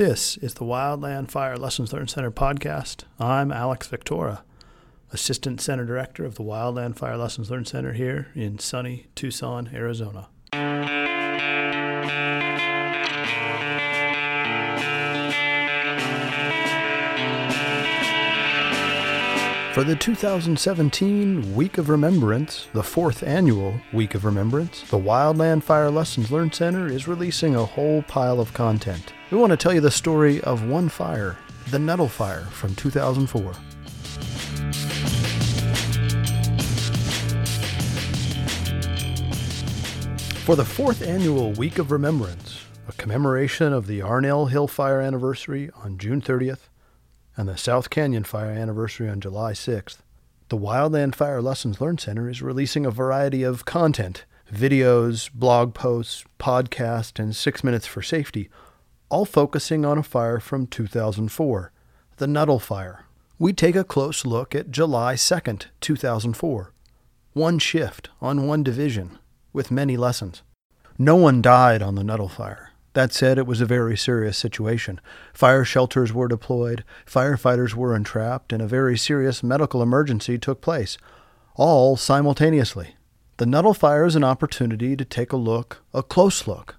[0.00, 3.04] This is the Wildland Fire Lessons Learned Center podcast.
[3.18, 4.40] I'm Alex Viktora,
[5.12, 10.30] Assistant Center Director of the Wildland Fire Lessons Learned Center here in sunny Tucson, Arizona.
[19.72, 25.92] For the 2017 Week of Remembrance, the fourth annual Week of Remembrance, the Wildland Fire
[25.92, 29.12] Lessons Learned Center is releasing a whole pile of content.
[29.30, 31.38] We want to tell you the story of one fire,
[31.70, 33.52] the Nuttall Fire from 2004.
[40.44, 45.70] For the fourth annual Week of Remembrance, a commemoration of the Yarnell Hill Fire anniversary
[45.84, 46.69] on June 30th,
[47.40, 50.00] and the South Canyon Fire anniversary on July 6th,
[50.50, 56.22] the Wildland Fire Lessons Learned Center is releasing a variety of content videos, blog posts,
[56.38, 58.50] podcasts, and six minutes for safety,
[59.08, 61.72] all focusing on a fire from 2004,
[62.18, 63.06] the Nuttall Fire.
[63.38, 66.74] We take a close look at July 2nd, 2004.
[67.32, 69.18] One shift on one division,
[69.54, 70.42] with many lessons.
[70.98, 72.69] No one died on the Nuttall Fire.
[72.92, 75.00] That said, it was a very serious situation.
[75.32, 80.98] Fire shelters were deployed, firefighters were entrapped, and a very serious medical emergency took place,
[81.54, 82.96] all simultaneously.
[83.36, 86.76] The Nuttall Fire is an opportunity to take a look, a close look,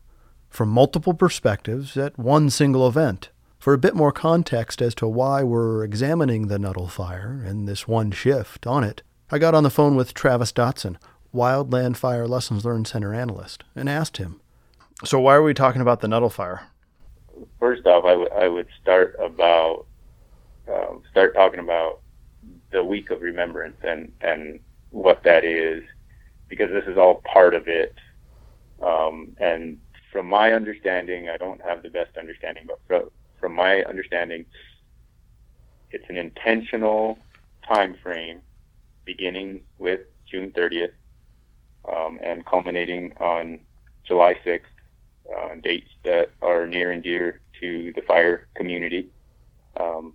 [0.50, 3.30] from multiple perspectives at one single event.
[3.58, 7.88] For a bit more context as to why we're examining the Nuttall Fire and this
[7.88, 10.98] one shift on it, I got on the phone with Travis Dotson,
[11.34, 14.41] Wildland Fire Lessons Learned Center analyst, and asked him
[15.04, 16.62] so why are we talking about the Nuttall fire?
[17.60, 19.86] First off, I, w- I would start about
[20.72, 22.00] um, start talking about
[22.72, 24.60] the week of remembrance and and
[24.92, 25.84] what that is,
[26.48, 27.96] because this is all part of it.
[28.82, 29.80] Um, and
[30.12, 34.46] from my understanding, I don't have the best understanding, but from, from my understanding,
[35.92, 37.18] it's an intentional
[37.68, 38.42] time frame
[39.06, 40.92] beginning with June 30th
[41.88, 43.60] um, and culminating on
[44.04, 44.62] July 6th
[45.38, 49.10] uh, dates that are near and dear to the fire community.
[49.80, 50.14] Um,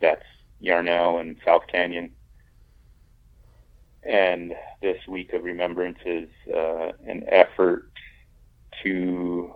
[0.00, 0.24] that's
[0.60, 2.10] Yarnell and South Canyon.
[4.02, 7.90] And this week of remembrance is uh, an effort
[8.82, 9.52] to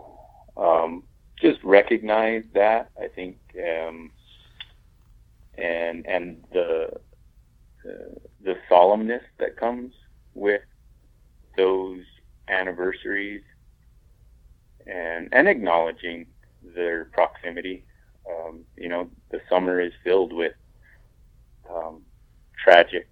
[0.56, 1.04] um,
[1.41, 2.91] just recognize that.
[3.00, 4.10] I think, um,
[5.56, 7.00] and and the
[7.84, 9.93] the solemnness that comes
[10.34, 10.62] with
[11.56, 12.00] those
[12.49, 13.43] anniversaries
[14.87, 16.26] and and acknowledging
[16.75, 17.84] their proximity.
[18.28, 20.53] Um, you know, the summer is filled with
[21.70, 22.03] um,
[22.62, 23.09] tragic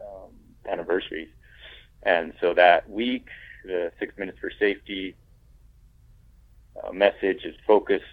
[0.00, 0.30] um,
[0.68, 1.28] anniversaries,
[2.02, 3.28] and so that week,
[3.64, 5.16] the Six Minutes for Safety
[6.82, 8.04] uh, message is focused.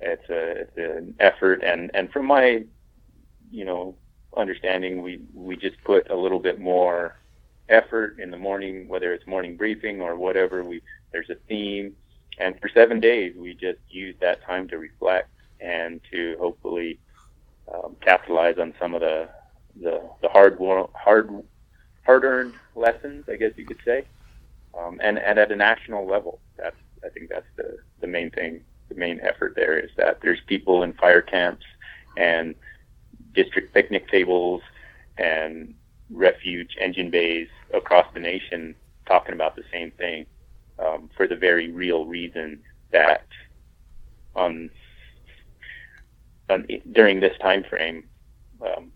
[0.00, 2.64] It's a it's an effort, and and from my
[3.50, 3.96] you know
[4.36, 7.16] understanding, we we just put a little bit more
[7.68, 10.64] effort in the morning, whether it's morning briefing or whatever.
[10.64, 10.82] We
[11.12, 11.94] there's a theme,
[12.38, 15.28] and for seven days we just use that time to reflect
[15.60, 16.98] and to hopefully
[17.72, 19.28] um, capitalize on some of the
[19.80, 20.58] the, the hard
[20.94, 21.30] hard
[22.04, 24.04] hard earned lessons, I guess you could say,
[24.78, 26.40] um, and and at a national level.
[26.58, 28.62] That's I think that's the the main thing.
[28.88, 31.64] The main effort there is that there's people in fire camps
[32.16, 32.54] and
[33.34, 34.60] district picnic tables
[35.16, 35.74] and
[36.10, 38.74] refuge engine bays across the nation
[39.06, 40.26] talking about the same thing
[40.78, 42.60] um, for the very real reason
[42.90, 43.26] that
[44.34, 44.70] on,
[46.48, 48.04] on during this time frame,
[48.60, 48.92] um,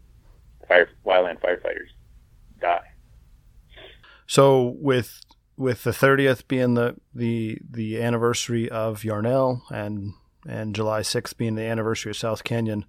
[0.69, 1.91] fire wildland firefighters
[2.61, 2.87] die.
[4.27, 5.21] So with
[5.57, 10.15] with the 30th being the the the anniversary of Yarnell and
[10.47, 12.85] and July 6th being the anniversary of South Canyon,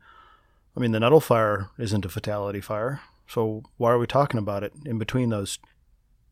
[0.76, 3.02] I mean the Nuttall fire isn't a fatality fire.
[3.28, 5.60] So why are we talking about it in between those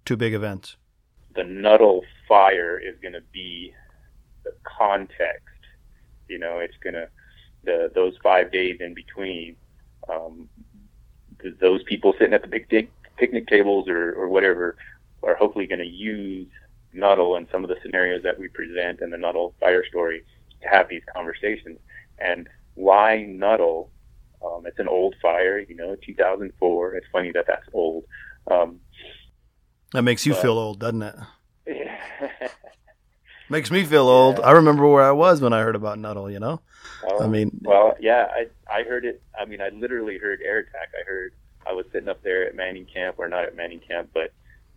[0.05, 0.77] two big events?
[1.35, 3.73] The Nuttall fire is going to be
[4.43, 5.41] the context.
[6.27, 7.09] You know, it's going to
[7.63, 9.55] the those five days in between.
[10.09, 10.49] Um,
[11.59, 14.77] those people sitting at the big picnic tables or, or whatever
[15.23, 16.47] are hopefully going to use
[16.93, 20.23] Nuttall and some of the scenarios that we present in the Nuttall fire story
[20.61, 21.77] to have these conversations.
[22.19, 23.89] And why Nuttall?
[24.45, 26.95] Um, it's an old fire, you know, 2004.
[26.95, 28.05] It's funny that that's old.
[28.49, 28.79] Um,
[29.93, 31.15] that makes you but, feel old, doesn't it?
[31.67, 31.97] Yeah.
[33.49, 34.39] Makes me feel old.
[34.39, 34.45] Yeah.
[34.45, 36.31] I remember where I was when I heard about Nuttall.
[36.31, 36.61] You know,
[37.03, 39.21] oh, I mean, well, yeah, I I heard it.
[39.39, 40.89] I mean, I literally heard air attack.
[40.99, 41.33] I heard
[41.67, 44.33] I was sitting up there at Manning Camp, or not at Manning Camp, but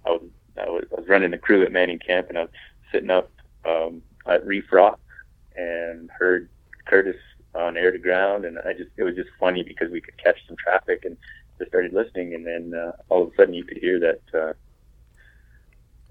[0.06, 0.22] I was
[0.58, 2.50] I was, I was running the crew at Manning Camp, and I was
[2.92, 3.30] sitting up
[3.64, 5.00] um, at Reef Rock,
[5.56, 6.50] and heard
[6.84, 7.16] Curtis
[7.54, 10.38] on air to ground, and I just it was just funny because we could catch
[10.46, 11.16] some traffic and
[11.58, 14.52] just started listening, and then uh, all of a sudden you could hear that uh,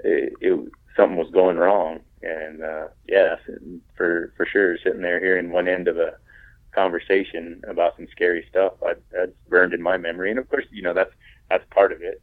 [0.04, 3.36] it, it something was going wrong, and uh, yeah,
[3.96, 6.14] for for sure, sitting there hearing one end of a
[6.74, 10.82] conversation about some scary stuff, I, that's burned in my memory, and of course, you
[10.82, 11.14] know that's
[11.50, 12.22] that's part of it,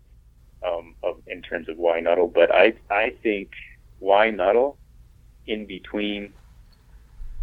[0.66, 3.50] um, of in terms of why Nuttall, but I I think
[3.98, 4.76] why Nuttall
[5.46, 6.32] in between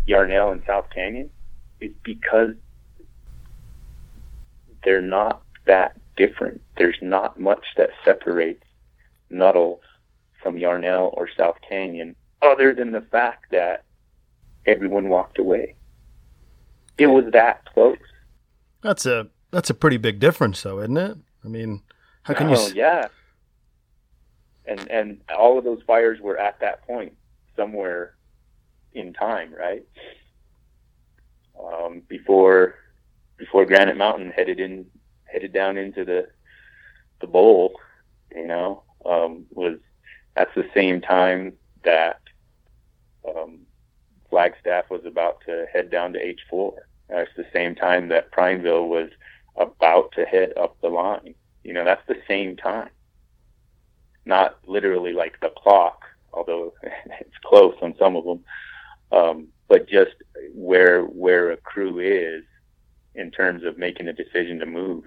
[0.05, 1.29] Yarnell and South Canyon
[1.79, 2.55] is because
[4.83, 6.61] they're not that different.
[6.77, 8.63] There's not much that separates
[9.29, 9.81] Nuttall
[10.41, 13.83] from Yarnell or South Canyon other than the fact that
[14.65, 15.75] everyone walked away.
[16.97, 17.97] It was that close.
[18.81, 21.17] That's a that's a pretty big difference though, isn't it?
[21.43, 21.81] I mean,
[22.23, 23.07] how can oh, you s- yeah.
[24.65, 27.13] And and all of those fires were at that point
[27.55, 28.15] somewhere
[28.93, 29.83] in time, right?
[31.59, 32.75] Um, before
[33.37, 34.85] before Granite Mountain headed in
[35.25, 36.27] headed down into the
[37.19, 37.79] the bowl,
[38.35, 39.77] you know, um, was
[40.35, 42.21] that's the same time that
[43.27, 43.59] um,
[44.29, 46.73] Flagstaff was about to head down to H4.
[47.09, 49.09] That's the same time that Prineville was
[49.57, 51.35] about to head up the line.
[51.63, 52.89] You know, that's the same time.
[54.25, 58.43] Not literally like the clock, although it's close on some of them,
[59.11, 60.11] um, but just
[60.53, 62.43] where where a crew is
[63.15, 65.03] in terms of making a decision to move.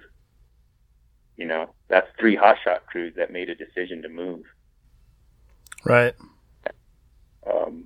[1.37, 4.43] You know, that's three hotshot crews that made a decision to move.
[5.85, 6.15] Right.
[7.49, 7.85] Um,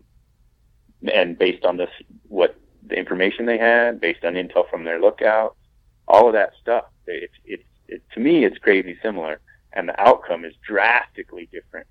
[1.13, 1.89] and based on this,
[2.27, 2.55] what
[2.87, 5.55] the information they had, based on intel from their lookout,
[6.07, 9.41] all of that stuff, it's it's it, to me it's crazy similar,
[9.73, 11.87] and the outcome is drastically different,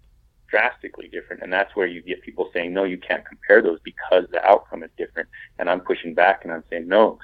[0.49, 4.25] drastically different, and that's where you get people saying no, you can't compare those because
[4.33, 5.29] the outcome is different,
[5.59, 7.19] and I'm pushing back and I'm saying no,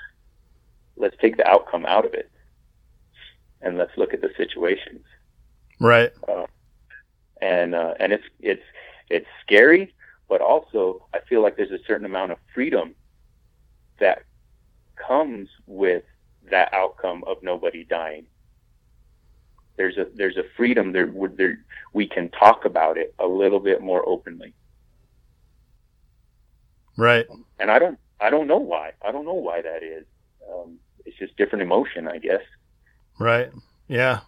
[0.97, 2.31] let's take the outcome out of it,
[3.63, 5.05] and let's look at the situations.
[5.81, 6.13] Right.
[6.29, 6.47] Uh,
[7.45, 8.63] and uh, and it's it's
[9.11, 9.95] it's scary,
[10.29, 12.95] but also I feel like there's a certain amount of freedom
[14.01, 14.23] that
[14.97, 16.05] comes with
[16.51, 18.27] that outcome of nobody dying.
[19.77, 21.59] There's a there's a freedom there there
[21.93, 24.55] we can talk about it a little bit more openly.
[26.97, 27.27] Right.
[27.59, 28.93] And I don't I don't know why.
[29.07, 30.07] I don't know why that is.
[30.51, 32.43] Um, it's just different emotion, I guess.
[33.19, 33.51] Right.
[33.87, 34.21] Yeah.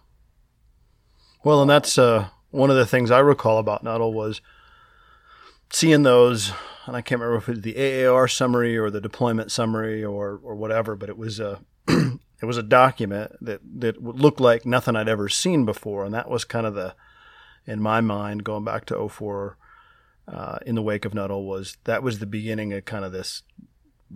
[1.43, 4.41] Well, and that's uh, one of the things I recall about Nuttall was
[5.71, 6.51] seeing those,
[6.85, 10.39] and I can't remember if it was the AAR summary or the deployment summary or
[10.43, 14.95] or whatever, but it was a it was a document that that looked like nothing
[14.95, 16.95] I'd ever seen before, and that was kind of the
[17.65, 19.57] in my mind going back to 04
[20.27, 23.43] uh, in the wake of Nuttall was that was the beginning of kind of this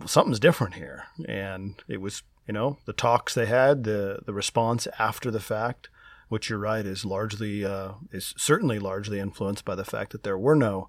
[0.06, 4.88] something's different here, and it was you know the talks they had, the the response
[4.98, 5.90] after the fact,
[6.32, 10.38] which you're right is largely uh, is certainly largely influenced by the fact that there
[10.38, 10.88] were no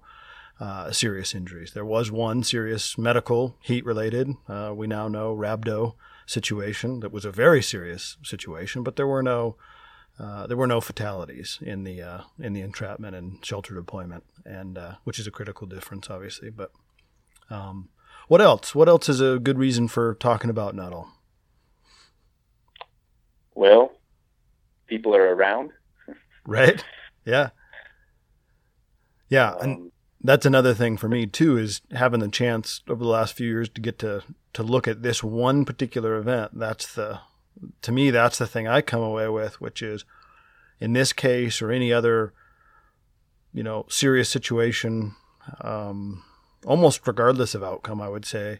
[0.57, 1.73] uh, serious injuries.
[1.73, 4.29] There was one serious medical heat related.
[4.47, 5.95] Uh, we now know rhabdo
[6.25, 9.57] situation that was a very serious situation, but there were no
[10.17, 14.77] uh, there were no fatalities in the uh, in the entrapment and shelter deployment, and
[14.77, 16.51] uh, which is a critical difference, obviously.
[16.51, 16.71] But
[17.49, 17.89] um,
[18.29, 18.73] what else?
[18.73, 21.09] What else is a good reason for talking about Nuttall?
[23.53, 23.91] Well,
[24.87, 25.71] people are around.
[26.45, 26.83] Right?
[27.25, 27.49] Yeah.
[29.29, 29.91] Yeah, and Um,
[30.23, 33.69] that's another thing for me too is having the chance over the last few years
[33.69, 34.23] to get to
[34.53, 36.51] to look at this one particular event.
[36.57, 37.19] That's the
[37.81, 40.05] to me that's the thing I come away with, which is
[40.79, 42.33] in this case or any other
[43.53, 45.15] you know serious situation,
[45.61, 46.23] um,
[46.65, 48.59] almost regardless of outcome, I would say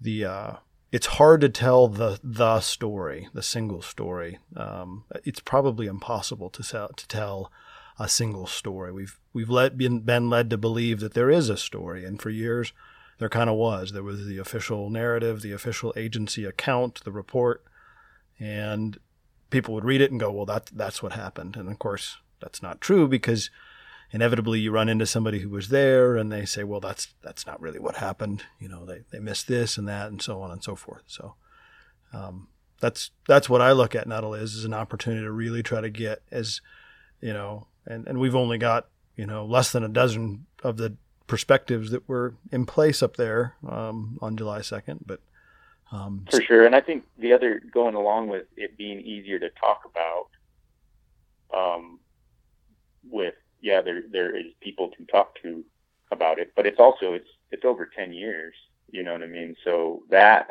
[0.00, 0.52] the uh,
[0.92, 4.38] it's hard to tell the the story, the single story.
[4.56, 7.50] Um, it's probably impossible to sell, to tell
[7.98, 8.92] a single story.
[8.92, 12.30] We've we've let, been been led to believe that there is a story, and for
[12.30, 12.72] years
[13.18, 13.92] there kind of was.
[13.92, 17.64] There was the official narrative, the official agency account, the report,
[18.38, 18.98] and
[19.50, 22.62] people would read it and go, "Well, that that's what happened." And of course, that's
[22.62, 23.50] not true because
[24.12, 27.60] inevitably you run into somebody who was there and they say, "Well, that's that's not
[27.60, 30.62] really what happened." You know, they they missed this and that and so on and
[30.62, 31.04] so forth.
[31.06, 31.34] So.
[32.12, 32.48] Um,
[32.80, 35.90] that's that's what I look at Nuttall is is an opportunity to really try to
[35.90, 36.60] get as
[37.20, 38.86] you know and, and we've only got
[39.16, 40.96] you know less than a dozen of the
[41.26, 45.20] perspectives that were in place up there um, on July 2nd but
[45.92, 49.48] um, For sure, and I think the other going along with it being easier to
[49.50, 50.26] talk about,
[51.56, 52.00] um,
[53.08, 55.64] with yeah, there there is people to talk to
[56.12, 58.54] about it, but it's also it's it's over ten years
[58.90, 59.56] You know what I mean?
[59.64, 60.48] So that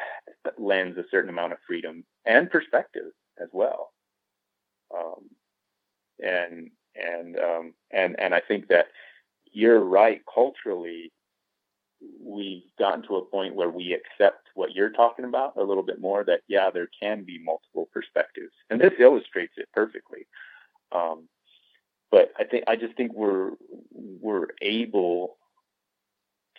[0.57, 3.91] lends a certain amount of freedom and perspective as well.
[4.95, 5.29] Um,
[6.23, 8.87] and and um, and and I think that
[9.51, 10.21] you're right.
[10.33, 11.11] Culturally,
[12.21, 15.99] we've gotten to a point where we accept what you're talking about a little bit
[16.01, 16.23] more.
[16.23, 20.27] That yeah, there can be multiple perspectives, and this illustrates it perfectly.
[20.91, 21.27] Um,
[22.11, 23.51] but I think I just think we're
[23.91, 25.37] we're able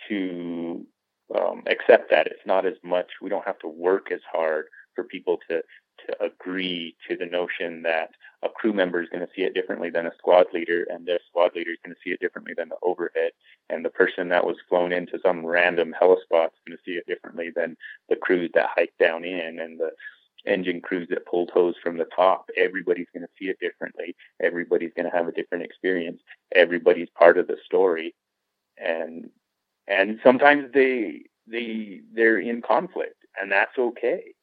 [0.08, 0.86] to
[1.34, 3.06] um, accept that it's not as much.
[3.20, 5.62] We don't have to work as hard for people to
[6.06, 8.10] to agree to the notion that
[8.42, 11.18] a crew member is going to see it differently than a squad leader, and the
[11.26, 13.32] squad leader is going to see it differently than the overhead,
[13.70, 17.06] and the person that was flown into some random helispot is going to see it
[17.06, 17.76] differently than
[18.08, 19.90] the crews that hike down in, and the
[20.46, 22.48] engine crews that pull hose from the top.
[22.56, 24.14] Everybody's going to see it differently.
[24.42, 26.20] Everybody's going to have a different experience.
[26.54, 28.14] Everybody's part of the story,
[28.78, 29.30] and
[29.88, 34.34] and sometimes they they they're in conflict, and that's okay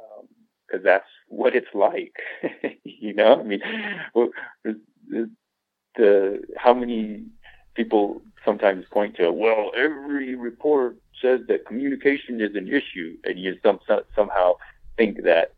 [0.00, 0.26] um,
[0.66, 2.14] because that's what it's like.
[2.84, 3.60] you know, I mean,
[4.64, 5.30] the,
[5.96, 7.24] the how many
[7.74, 13.56] people sometimes point to, well, every report says that communication is an issue, and you
[13.62, 13.78] some,
[14.16, 14.54] somehow
[15.00, 15.54] think that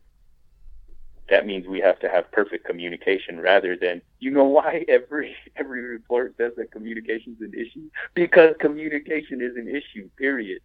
[1.29, 5.81] that means we have to have perfect communication rather than you know why every every
[5.81, 10.61] report says that communication is an issue because communication is an issue period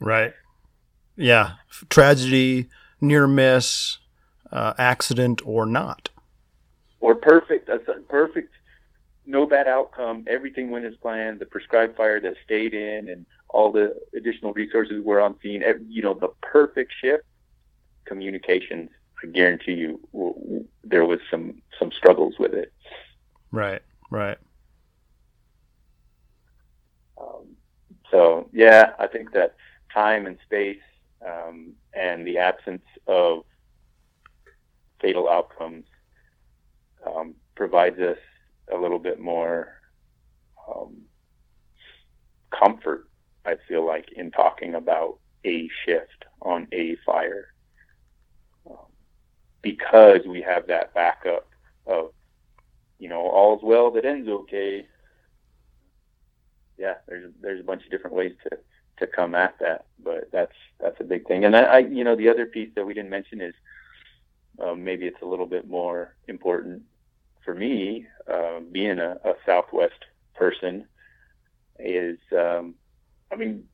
[0.00, 0.34] right
[1.16, 1.52] yeah
[1.88, 2.68] tragedy
[3.00, 3.98] near miss,
[4.50, 6.08] uh, accident, or not.
[7.00, 7.78] Or perfect, a
[8.08, 8.52] perfect,
[9.26, 10.24] no bad outcome.
[10.28, 11.40] Everything went as planned.
[11.40, 15.62] The prescribed fire that stayed in, and all the additional resources were on scene.
[15.88, 17.24] You know, the perfect shift.
[18.06, 18.90] Communications.
[19.22, 22.72] I guarantee you, there was some some struggles with it.
[23.50, 23.82] Right.
[24.10, 24.38] Right.
[27.18, 27.56] Um,
[28.10, 29.56] so yeah, I think that
[29.92, 30.80] time and space
[31.26, 33.44] um, and the absence of
[35.00, 35.84] fatal outcomes
[37.06, 38.18] um, provides us
[38.72, 39.68] a little bit more
[40.68, 40.96] um,
[42.50, 43.08] comfort,
[43.44, 47.48] I feel like, in talking about a shift on a fire.
[49.62, 51.48] Because we have that backup
[51.86, 52.12] of,
[52.98, 54.86] you know, all's well that ends okay.
[56.78, 58.58] Yeah, there's there's a bunch of different ways to
[58.98, 59.86] to come at that.
[60.02, 61.44] But that's that's a big thing.
[61.44, 63.54] And I, I you know, the other piece that we didn't mention is
[64.62, 66.82] um, maybe it's a little bit more important
[67.44, 70.84] for me, uh, being a, a, Southwest person,
[71.78, 72.74] is um,
[73.32, 73.64] I mean,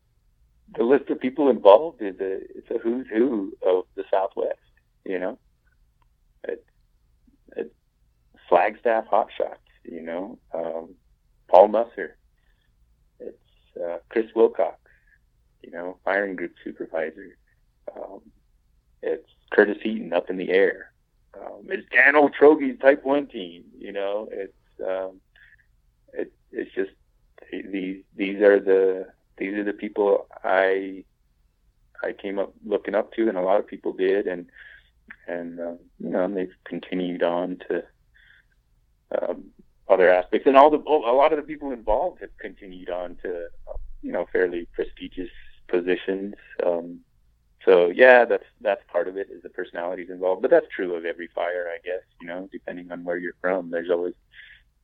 [0.76, 4.58] the list of people involved is a it's a who's who of the Southwest.
[5.04, 5.38] You know,
[6.44, 6.64] it,
[7.56, 7.72] it
[8.49, 9.56] Flagstaff hotshots.
[9.84, 10.90] You know, um,
[11.49, 12.16] Paul Musser.
[13.18, 13.38] It's
[13.82, 14.78] uh, Chris Wilcox
[15.62, 17.37] you know, firing group supervisor.
[17.96, 18.20] Um,
[19.02, 20.92] it's Curtis Heaton up in the air.
[21.34, 23.64] Um, it's Dan Oltrogge's Type One team.
[23.78, 24.52] You know, it's
[24.87, 25.20] um,
[26.12, 26.90] it, it's just
[27.50, 29.08] these these are the
[29.38, 31.04] these are the people I
[32.02, 34.46] I came up looking up to, and a lot of people did, and
[35.26, 37.82] and um, you know, and they've continued on to
[39.21, 39.44] um,
[39.88, 43.49] other aspects, and all the a lot of the people involved have continued on to
[44.02, 45.30] you know fairly prestigious
[45.68, 46.35] positions.
[46.64, 47.00] Um,
[47.64, 51.04] so yeah, that's that's part of it is the personalities involved, but that's true of
[51.04, 52.02] every fire, I guess.
[52.21, 54.14] You know, depending on where you're from, there's always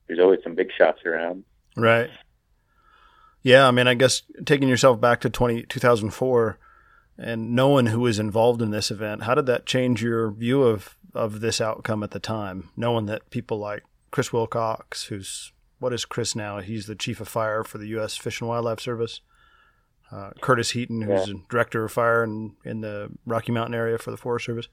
[0.07, 1.45] there's always some big shots around.
[1.77, 2.11] Right.
[3.43, 6.59] Yeah, I mean, I guess taking yourself back to 20, 2004
[7.19, 10.97] and knowing who was involved in this event, how did that change your view of
[11.15, 12.71] of this outcome at the time?
[12.77, 16.61] Knowing that people like Chris Wilcox, who's what is Chris now?
[16.61, 18.17] He's the chief of fire for the U.S.
[18.17, 19.21] Fish and Wildlife Service
[20.11, 21.35] uh, Curtis Heaton, who's yeah.
[21.49, 24.69] director of fire in, in the Rocky Mountain area for the Forest Service.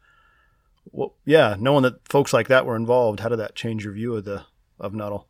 [0.91, 4.15] Well, yeah, knowing that folks like that were involved, how did that change your view
[4.15, 4.45] of the
[4.79, 5.27] of Nuttall?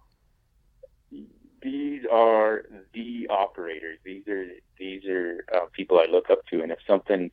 [1.65, 3.97] These are the operators.
[4.05, 4.45] These are
[4.77, 7.31] these are uh, people I look up to, and if something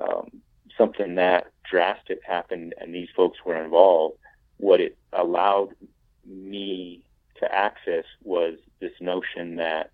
[0.00, 0.30] um,
[0.78, 4.16] something that drastic happened and these folks were involved,
[4.56, 5.74] what it allowed
[6.24, 7.02] me
[7.40, 9.90] to access was this notion that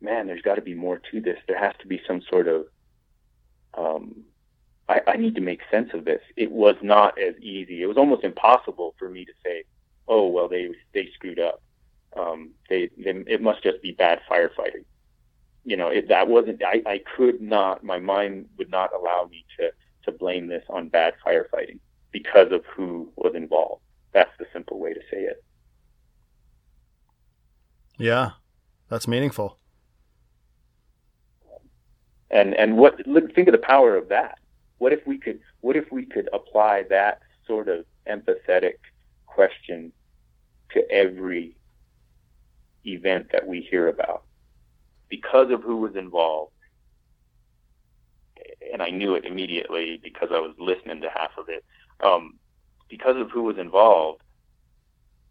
[0.00, 1.38] man, there's got to be more to this.
[1.46, 2.66] There has to be some sort of,
[3.76, 4.14] um,
[4.88, 6.22] I, I need to make sense of this.
[6.36, 7.82] It was not as easy.
[7.82, 9.64] It was almost impossible for me to say,
[10.06, 11.60] oh, well, they, they screwed up.
[12.16, 14.84] Um, they, they, it must just be bad firefighting.
[15.64, 19.44] You know, it, that wasn't, I, I could not, my mind would not allow me
[19.58, 19.70] to,
[20.04, 21.78] to blame this on bad firefighting
[22.12, 23.82] because of who was involved.
[24.12, 25.44] That's the simple way to say it.
[27.98, 28.32] Yeah,
[28.88, 29.58] that's meaningful.
[32.30, 34.38] and and what look, think of the power of that.
[34.78, 38.76] What if we could what if we could apply that sort of empathetic
[39.26, 39.92] question
[40.72, 41.56] to every
[42.94, 44.24] event that we hear about
[45.08, 46.52] because of who was involved
[48.72, 51.64] and I knew it immediately because I was listening to half of it.
[52.00, 52.38] Um,
[52.88, 54.22] because of who was involved,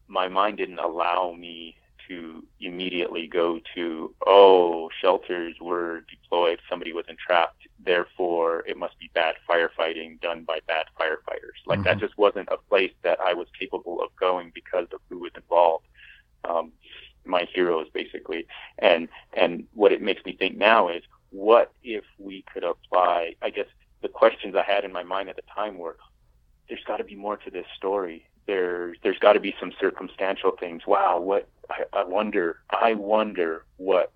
[0.08, 1.76] my mind didn't allow me
[2.08, 9.10] to immediately go to, oh, shelters were deployed, somebody was entrapped, therefore it must be
[9.14, 11.60] bad firefighting done by bad firefighters.
[11.66, 11.84] Like mm-hmm.
[11.84, 15.32] that just wasn't a place that I was capable of going because of who was
[15.36, 15.86] involved.
[16.46, 16.72] Um,
[17.28, 18.48] my heroes basically.
[18.80, 23.50] And and what it makes me think now is what if we could apply I
[23.50, 23.68] guess
[24.02, 25.98] the questions I had in my mind at the time were
[26.70, 30.52] there's got to be more to this story There's there's got to be some circumstantial
[30.52, 30.86] things.
[30.88, 34.12] Wow, what I, I wonder I wonder what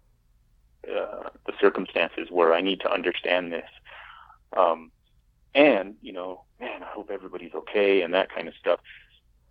[0.87, 2.53] uh, the circumstances were.
[2.53, 3.69] I need to understand this.
[4.57, 4.91] Um,
[5.53, 8.79] and you know, man, I hope everybody's okay and that kind of stuff.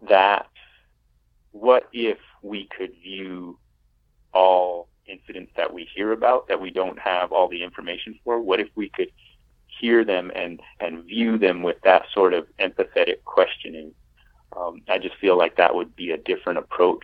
[0.08, 0.46] That
[1.52, 3.58] what if we could view
[4.32, 8.40] all incidents that we hear about that we don't have all the information for?
[8.40, 9.10] What if we could
[9.66, 13.92] hear them and and view them with that sort of empathetic questioning
[14.56, 17.02] um, I just feel like that would be a different approach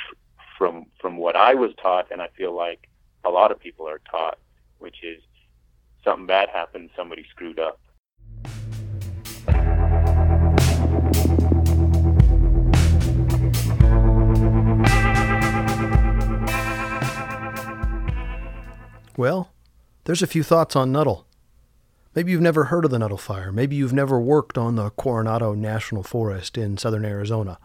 [0.59, 2.89] from from what I was taught, and I feel like
[3.25, 4.39] a lot of people are taught,
[4.79, 5.23] which is
[6.03, 7.81] something bad happened, somebody screwed up.
[19.17, 19.51] Well,
[20.05, 21.27] there's a few thoughts on Nuttall.
[22.15, 23.51] Maybe you've never heard of the Nuttall Fire.
[23.51, 27.59] Maybe you've never worked on the Coronado National Forest in southern Arizona,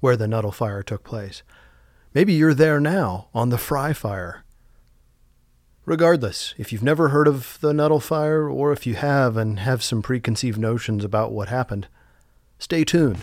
[0.00, 1.42] where the Nuttall Fire took place.
[2.14, 4.44] Maybe you're there now on the Fry Fire.
[5.84, 9.82] Regardless, if you've never heard of the Nuttall Fire, or if you have and have
[9.82, 11.88] some preconceived notions about what happened,
[12.58, 13.18] stay tuned.